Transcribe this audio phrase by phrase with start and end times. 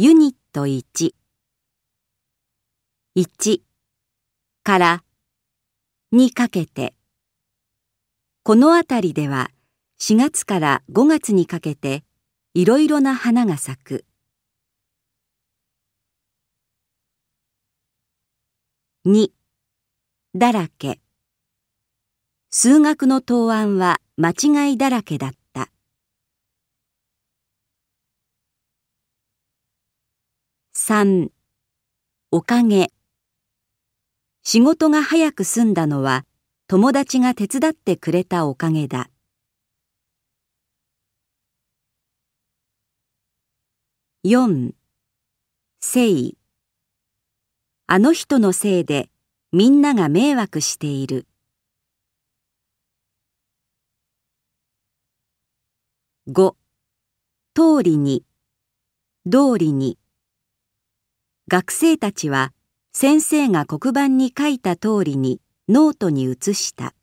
[0.00, 1.10] ユニット1
[3.16, 3.60] 1
[4.62, 5.02] から
[6.12, 6.94] にかけて。
[8.44, 9.50] この辺りでは
[9.98, 12.04] 4月から5月にかけて
[12.54, 14.04] いろいろな花が咲く。
[19.04, 19.32] 2
[20.36, 21.00] だらけ。
[22.50, 25.37] 数学の答案は間違いだらけだった。
[30.80, 31.28] 3
[32.30, 32.92] おかげ。
[34.44, 36.24] 仕事が早く済んだのは
[36.68, 39.10] 友達が手伝ってくれたおかげだ。
[44.24, 44.72] 4
[45.80, 46.38] せい。
[47.88, 49.10] あの人のせいで
[49.52, 51.26] みんなが迷惑している。
[56.28, 56.54] 5
[57.54, 58.24] 通りに。
[59.30, 59.98] 通りに。
[61.50, 62.52] 学生たちは
[62.92, 66.94] 先生が黒板に書いた通りにノートに写した。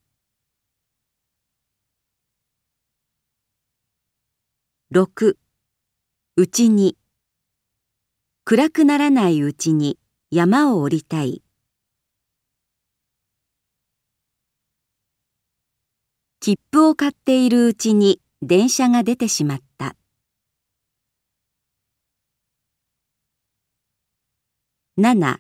[4.94, 5.38] 6
[6.38, 6.96] うちに。
[8.44, 9.98] 暗くならないうちに
[10.30, 11.42] 山を降りたい。
[16.40, 19.65] 切符を買っているうちに電車が出てしまった。
[24.98, 25.40] 7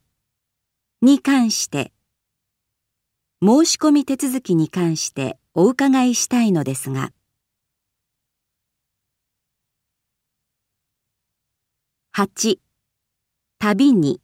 [1.01, 1.93] に関して。
[3.41, 7.13] 申し込み手続きに関してお伺いしたいのですが。
[12.17, 12.57] 8
[13.57, 14.19] 旅に。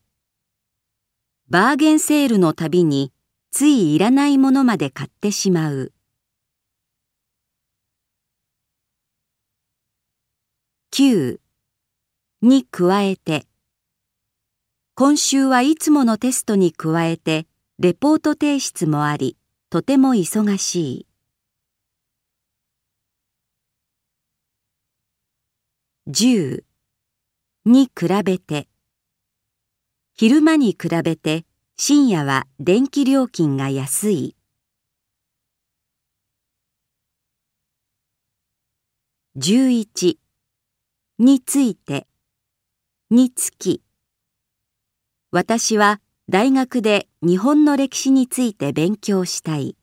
[1.50, 3.14] バーゲンセールの旅に
[3.52, 5.94] ついいらないものまで買ってしまう。
[10.92, 11.40] 9
[12.42, 13.46] に加えて。
[15.04, 17.48] 今週はいつものテストに加えて
[17.80, 19.36] レポート提出もあり
[19.72, 21.08] とても忙しい。
[26.08, 26.64] 10
[27.66, 28.68] に比べて
[30.14, 31.46] 昼間に比べて
[31.78, 34.36] 深夜は電気料金が安い。
[39.36, 40.18] 11
[41.18, 42.06] について
[43.10, 43.82] につき
[45.34, 49.78] 私は大学で日本の歴史について勉強したい。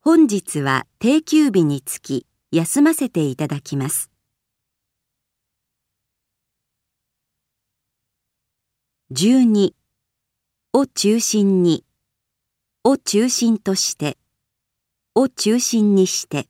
[0.00, 4.10] 本日は定休日につき休ませていただきます。
[9.12, 9.74] 12
[10.72, 11.84] を中心に。
[12.82, 14.18] を中心として。
[15.14, 16.48] を中心にして。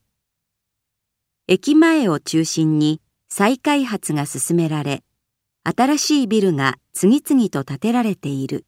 [1.47, 3.03] 駅前を中心に。
[3.29, 5.05] 再開発が進められ
[5.63, 8.65] 新しいビルが次々と建てられている。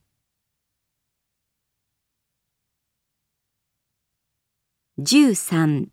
[4.98, 5.86] 13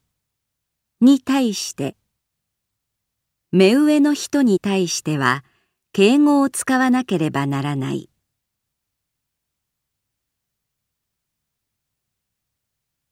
[1.00, 1.96] に対して
[3.52, 5.46] 目上の人に対しては
[5.94, 8.10] 敬語を使わなければならない。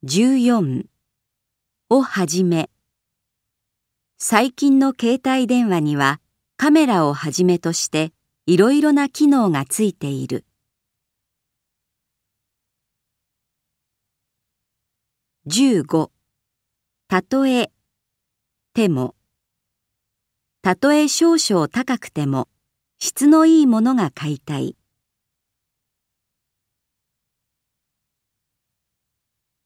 [0.03, 0.85] 14
[1.89, 2.69] をはじめ
[4.27, 6.19] 最近の携帯電話には
[6.57, 8.11] カメラをはじめとして
[8.47, 10.45] いろいろな機能がついている。
[15.45, 16.09] 15
[17.07, 17.69] たとえ
[18.73, 19.13] ても。
[20.63, 22.47] たとえ少々高くても
[22.97, 24.75] 質のいいものが買いたい。